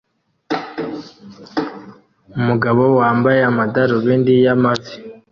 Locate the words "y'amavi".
4.45-4.93